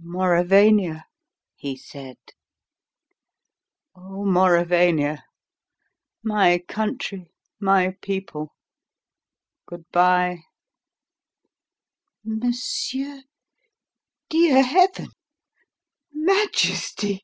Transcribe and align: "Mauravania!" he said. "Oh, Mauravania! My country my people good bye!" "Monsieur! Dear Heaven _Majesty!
"Mauravania!" 0.00 1.02
he 1.56 1.76
said. 1.76 2.18
"Oh, 3.96 4.24
Mauravania! 4.24 5.24
My 6.22 6.58
country 6.68 7.32
my 7.58 7.96
people 8.00 8.54
good 9.66 9.90
bye!" 9.90 10.42
"Monsieur! 12.22 13.24
Dear 14.28 14.62
Heaven 14.62 15.08
_Majesty! 16.16 17.22